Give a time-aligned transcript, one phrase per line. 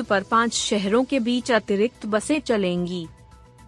[0.00, 3.06] ईद पर पाँच शहरों के बीच अतिरिक्त बसें चलेंगी।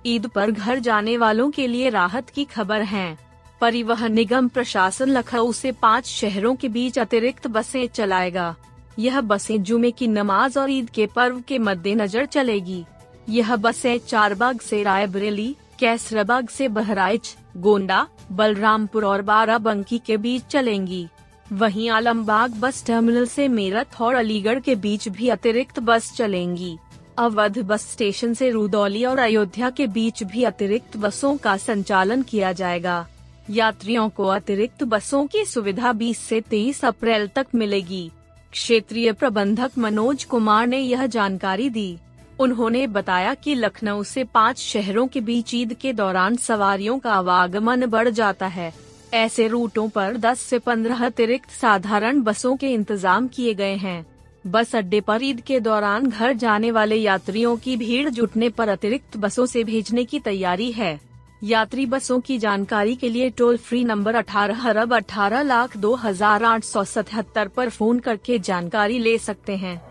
[0.06, 3.18] ईद पर घर जाने वालों के लिए राहत की खबर है।
[3.60, 8.54] परिवहन निगम प्रशासन लखनऊ से पाँच शहरों के बीच अतिरिक्त बसें चलाएगा।
[8.98, 12.84] यह बसें जुमे की नमाज़ और ईद के पर्व के मद्देनजर चलेगी।
[13.28, 21.08] यह बसें चारबाग से रायबरेली, कैसराबाग से बहराइच, गोंडा, बलरामपुर और बाराबंकी के बीच चलेंगी।
[21.46, 26.76] वहीं आलमबाग बस टर्मिनल से मेरठ और अलीगढ़ के बीच भी अतिरिक्त बस चलेंगी।
[27.18, 32.52] अवध बस स्टेशन से रुदौली और अयोध्या के बीच भी अतिरिक्त बसों का संचालन किया
[32.52, 33.06] जाएगा।
[33.50, 38.10] यात्रियों को अतिरिक्त बसों की सुविधा 20 से 23 अप्रैल तक मिलेगी।
[38.52, 41.98] क्षेत्रीय प्रबंधक मनोज कुमार ने यह जानकारी दी।
[42.40, 47.86] उन्होंने बताया कि लखनऊ से पाँच शहरों के बीच ईद के दौरान सवारियों का आवागमन
[47.86, 48.72] बढ़ जाता है।
[49.14, 54.06] ऐसे रूटों पर 10 से 15 अतिरिक्त साधारण बसों के इंतज़ाम किए गए हैं।
[54.46, 59.16] बस अड्डे पर ईद के दौरान घर जाने वाले यात्रियों की भीड़ जुटने पर अतिरिक्त
[59.16, 61.00] बसों से भेजने की तैयारी है।
[61.44, 66.44] यात्री बसों की जानकारी के लिए टोल फ्री नंबर अठारह अरब अठारह लाख दो हज़ार
[66.44, 69.82] आठ सौ सतहत्तर आरोप फ़ोन करके जानकारी ले सकते हैं।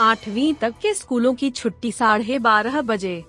[0.00, 3.24] आठवीं तक के स्कूलों की छुट्टी साढ़े बारह बजे।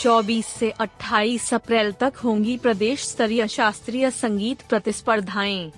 [0.00, 5.72] 24 से 28 अप्रैल तक होंगी प्रदेश स्तरीय शास्त्रीय संगीत प्रतिस्पर्धाएँ।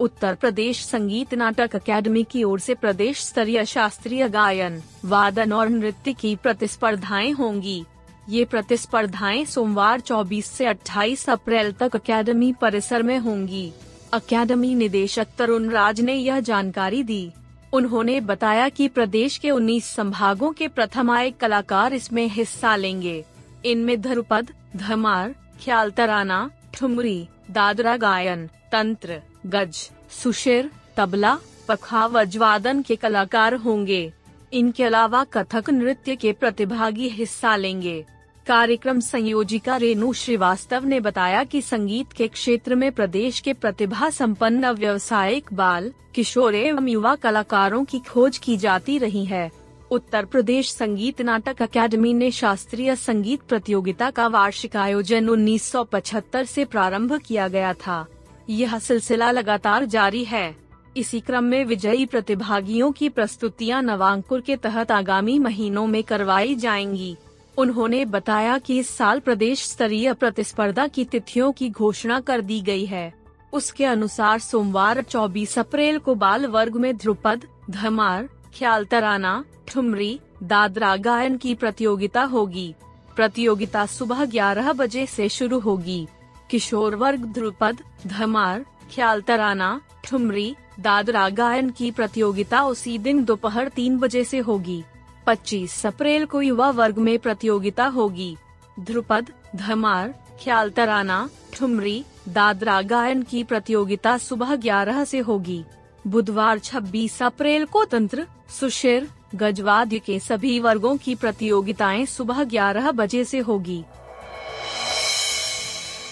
[0.00, 6.12] उत्तर प्रदेश संगीत नाटक अकेडमी की ओर से प्रदेश स्तरीय शास्त्रीय गायन, वादन और नृत्य
[6.12, 7.84] की प्रतिस्पर्धाएँ होंगी।
[8.28, 13.72] ये प्रतिस्पर्धाएँ सोमवार 24 से 28 अप्रैल तक अकेडमी परिसर में होंगी।
[14.12, 17.32] अकेडमी निदेशक तरुण राज ने यह जानकारी दी।
[17.72, 23.24] उन्होंने बताया कि प्रदेश के 19 संभागों के प्रथम आए कलाकार इसमें हिस्सा लेंगे।
[23.64, 25.34] इनमें धरुपद, धमार
[25.64, 29.90] ख्याल तराना ठुमरी, दादरा गायन, तंत्र गज,
[30.22, 34.12] सुशिर, तबला पखावज वादन के कलाकार होंगे।
[34.52, 38.04] इनके अलावा कथक नृत्य के प्रतिभागी हिस्सा लेंगे।
[38.46, 44.70] कार्यक्रम संयोजिका रेणु श्रीवास्तव ने बताया कि संगीत के क्षेत्र में प्रदेश के प्रतिभा संपन्न
[44.70, 49.50] व्यवसायिक बाल, किशोर एवं युवा कलाकारों की खोज की जाती रही है।
[49.90, 57.20] उत्तर प्रदेश संगीत नाटक अकेडमी ने शास्त्रीय संगीत प्रतियोगिता का वार्षिक आयोजन 1975 से प्रारंभ
[57.26, 58.06] किया गया था।
[58.50, 60.56] यह सिलसिला लगातार जारी है।
[60.96, 67.16] इसी क्रम में विजयी प्रतिभागियों की प्रस्तुतियाँ नवांकुर के तहत आगामी महीनों में करवाई जाएँगी।
[67.58, 72.86] उन्होंने बताया कि इस साल प्रदेश स्तरीय प्रतिस्पर्धा की तिथियों की घोषणा कर दी गई
[72.86, 73.14] है।
[73.52, 78.28] उसके अनुसार सोमवार 24 अप्रैल को बाल वर्ग में ध्रुपद, धमार
[78.58, 82.74] ख्याल तराना ठुमरी, दादरा गायन की प्रतियोगिता होगी।
[83.16, 86.08] प्रतियोगिता सुबह 11 बजे से शुरू होगी।
[86.50, 88.64] किशोर वर्ग, ध्रुपद, धमार
[88.94, 94.82] ख्याल तराना ठुमरी, दादरा गायन की प्रतियोगिता उसी दिन दोपहर तीन बजे से होगी।
[95.26, 98.36] 25 अप्रैल को युवा वर्ग में प्रतियोगिता होगी।
[98.80, 100.14] ध्रुपद, धमार
[100.44, 105.64] ख्याल तराना ठुमरी, दादरा गायन की प्रतियोगिता सुबह 11 से होगी।
[106.06, 108.26] बुधवार 26 अप्रैल को तंत्र,
[108.60, 113.84] सुशिर, गजवाद्य के सभी वर्गों की प्रतियोगिताएँ सुबह 11 बजे से होगी।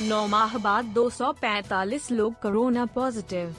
[0.03, 3.55] नौ माह बाद 245 लोग कोरोना पॉजिटिव।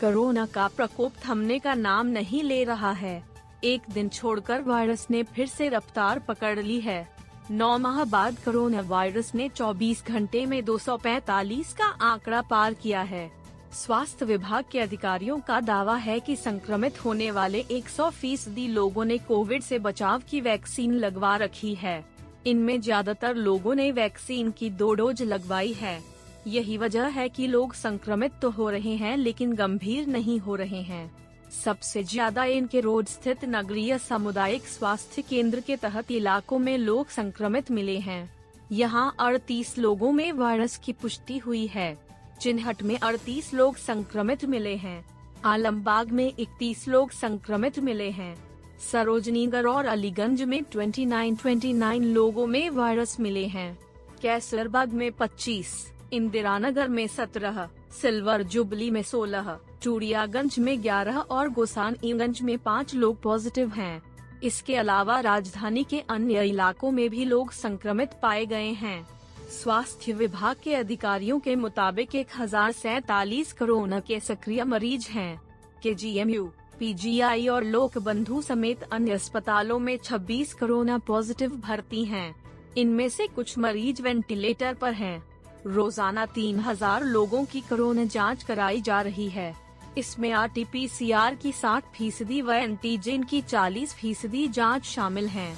[0.00, 3.24] कोरोना का प्रकोप थमने का नाम नहीं ले रहा है।
[3.64, 7.08] एक दिन छोड़कर वायरस ने फिर से रफ्तार पकड़ ली है।
[7.50, 13.30] नौ माह बाद कोरोना वायरस ने 24 घंटे में 245 का आंकड़ा पार किया है।
[13.72, 19.18] स्वास्थ्य विभाग के अधिकारियों का दावा है कि संक्रमित होने वाले 100 फ़ीसदी लोगों ने
[19.18, 22.09] कोविड से बचाव की वैक्सीन लगवा रखी है।
[22.46, 26.00] इनमें ज़्यादातर लोगों ने वैक्सीन की दो डोज लगवाई है।
[26.46, 30.82] यही वजह है कि लोग संक्रमित तो हो रहे हैं, लेकिन गंभीर नहीं हो रहे
[30.82, 31.10] हैं।
[31.54, 37.70] सबसे ज़्यादा इनके रोड स्थित नगरीय सामुदायिक स्वास्थ्य केंद्र के तहत इलाकों में लोग संक्रमित
[37.70, 38.30] मिले हैं।
[38.72, 41.96] यहाँ अड़तीस लोगों में वायरस की पुष्टि हुई है।
[42.40, 45.04] चिन्हट में अड़तीस लोग संक्रमित मिले हैं।
[45.44, 48.34] आलमबाग में इकतीस लोग संक्रमित मिले हैं।
[48.80, 53.78] सरोजनीगढ़ और अलीगंज में 29 29 लोगों में वायरस मिले हैं।
[54.22, 57.68] कैसरबाग में 25, इंदिरा नगर में 17,
[58.02, 64.02] सिल्वर जुबली में 16, चूड़ियागंज में 11 और गोसानगंज में 5 लोग पॉजिटिव हैं।
[64.42, 69.06] इसके अलावा राजधानी के अन्य इलाकों में भी लोग संक्रमित पाए गए हैं।
[69.50, 75.40] स्वास्थ्य विभाग के अधिकारियों के मुताबिक एक हज़ार सैतालीस कोरोना के सक्रिय मरीज़ हैं।
[75.82, 81.56] के जी एम यू पीजीआई और लोक बंधु समेत अन्य अस्पतालों में 26 कोरोना पॉजिटिव
[81.64, 82.34] भर्ती हैं।
[82.76, 85.22] इनमें से कुछ मरीज़ वेंटिलेटर पर हैं।
[85.66, 89.54] रोज़ाना 3000 लोगों की कोरोना जाँच कराई जा रही है
[89.98, 94.84] इसमें R T P C R की 60 फ़ीसदी व एंटीजन की 40 फ़ीसदी जाँच
[94.84, 95.52] शामिल है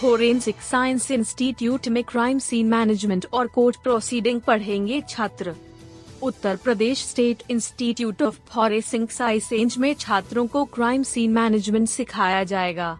[0.00, 5.54] फोरेंसिक साइंस इंस्टीट्यूट में क्राइम सीन मैनेजमेंट और कोर्ट प्रोसीडिंग पढ़ेंगे छात्र
[6.22, 12.98] Uttar Pradesh state institute of forensic science में छात्रों को क्राइम सीन मैनेजमेंट सिखाया जाएगा।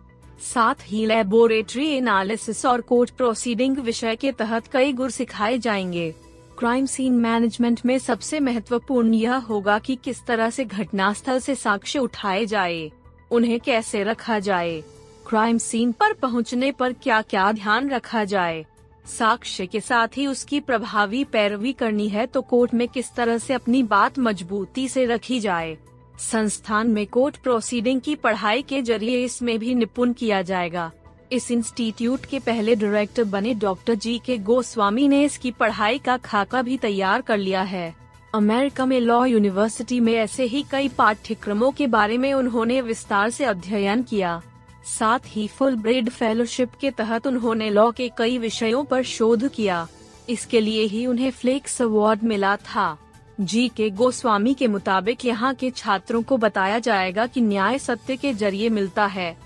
[0.54, 6.14] साथ ही लेबोरेटरी एनालिसिस और कोर्ट प्रोसीडिंग विषय के तहत कई गुर सिखाए जाएँगे।
[6.58, 11.98] क्राइम सीन मैनेजमेंट में सबसे महत्वपूर्ण यह होगा कि किस तरह से घटनास्थल से साक्ष्य
[11.98, 12.90] उठाए जाए,
[13.30, 14.80] उन्हें कैसे रखा जाए,
[15.28, 18.66] क्राइम सीन पर पहुँचने पर क्या क्या ध्यान रखा जाए।
[19.04, 23.54] साक्ष्य के साथ ही उसकी प्रभावी पैरवी करनी है तो कोर्ट में किस तरह से
[23.54, 25.76] अपनी बात मजबूती से रखी जाए?
[26.20, 30.90] संस्थान में कोर्ट प्रोसीडिंग की पढ़ाई के ज़रिए इसमें भी निपुण किया जाएगा।
[31.32, 36.62] इस इंस्टीट्यूट के पहले डायरेक्टर बने डॉक्टर जी के गोस्वामी ने इसकी पढ़ाई का खाका
[36.62, 37.94] भी तैयार कर लिया है।
[38.34, 43.44] अमेरिका में लॉ यूनिवर्सिटी में ऐसे ही कई पाठ्यक्रमों के बारे में उन्होंने विस्तार से
[43.44, 44.40] अध्ययन किया।
[44.84, 49.86] साथ ही फुल ब्रेड फेलोशिप के तहत उन्होंने लॉ के कई विषयों पर शोध किया।
[50.28, 52.96] इसके लिए ही उन्हें फ्लेक्स अवार्ड मिला था।
[53.40, 58.32] जी के गोस्वामी के मुताबिक यहाँ के छात्रों को बताया जाएगा कि न्याय सत्य के
[58.34, 59.36] ज़रिए मिलता है।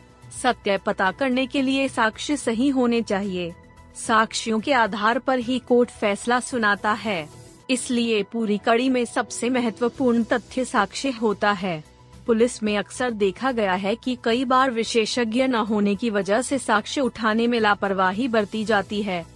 [0.43, 3.53] सत्य पता करने के लिए साक्ष्य सही होने चाहिए।
[3.97, 7.29] साक्ष्यों के आधार पर ही कोर्ट फैसला सुनाता है।
[7.71, 11.83] इसलिए पूरी कड़ी में सबसे महत्वपूर्ण तथ्य साक्ष्य होता है।
[12.27, 16.59] पुलिस में अक्सर देखा गया है कि कई बार विशेषज्ञ न होने की वजह से
[16.59, 19.27] साक्ष्य उठाने में लापरवाही बरती जाती है।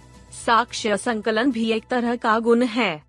[0.45, 3.08] साक्ष्य संकलन भी एक तरह का गुण है।